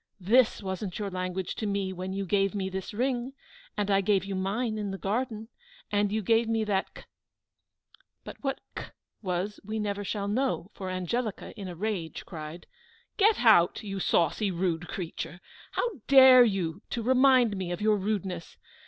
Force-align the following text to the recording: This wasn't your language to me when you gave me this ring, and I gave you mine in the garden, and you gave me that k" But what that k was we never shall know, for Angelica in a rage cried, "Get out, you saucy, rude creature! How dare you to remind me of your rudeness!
This 0.19 0.63
wasn't 0.63 0.97
your 0.97 1.11
language 1.11 1.53
to 1.57 1.67
me 1.67 1.93
when 1.93 2.11
you 2.11 2.25
gave 2.25 2.55
me 2.55 2.69
this 2.71 2.91
ring, 2.91 3.33
and 3.77 3.91
I 3.91 4.01
gave 4.01 4.25
you 4.25 4.33
mine 4.33 4.79
in 4.79 4.89
the 4.89 4.97
garden, 4.97 5.49
and 5.91 6.11
you 6.11 6.23
gave 6.23 6.49
me 6.49 6.63
that 6.63 6.91
k" 6.95 7.03
But 8.25 8.37
what 8.43 8.59
that 8.73 8.85
k 8.87 8.91
was 9.21 9.59
we 9.63 9.77
never 9.77 10.03
shall 10.03 10.27
know, 10.27 10.71
for 10.73 10.89
Angelica 10.89 11.51
in 11.55 11.67
a 11.67 11.75
rage 11.75 12.25
cried, 12.25 12.65
"Get 13.17 13.41
out, 13.41 13.83
you 13.83 13.99
saucy, 13.99 14.49
rude 14.49 14.87
creature! 14.87 15.39
How 15.73 15.87
dare 16.07 16.43
you 16.43 16.81
to 16.89 17.03
remind 17.03 17.55
me 17.55 17.69
of 17.71 17.79
your 17.79 17.97
rudeness! 17.97 18.57